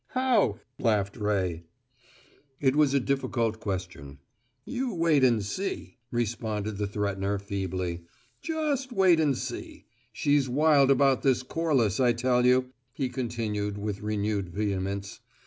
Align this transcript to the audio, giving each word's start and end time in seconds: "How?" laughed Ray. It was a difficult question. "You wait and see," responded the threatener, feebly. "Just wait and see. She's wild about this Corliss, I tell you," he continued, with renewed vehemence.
"How?" 0.15 0.59
laughed 0.79 1.15
Ray. 1.15 1.65
It 2.59 2.75
was 2.75 2.95
a 2.95 2.99
difficult 2.99 3.59
question. 3.59 4.17
"You 4.65 4.95
wait 4.95 5.23
and 5.23 5.45
see," 5.45 5.99
responded 6.09 6.79
the 6.79 6.87
threatener, 6.87 7.37
feebly. 7.37 8.05
"Just 8.41 8.91
wait 8.91 9.19
and 9.19 9.37
see. 9.37 9.85
She's 10.11 10.49
wild 10.49 10.89
about 10.89 11.21
this 11.21 11.43
Corliss, 11.43 11.99
I 11.99 12.13
tell 12.13 12.47
you," 12.47 12.71
he 12.93 13.09
continued, 13.09 13.77
with 13.77 14.01
renewed 14.01 14.49
vehemence. 14.49 15.19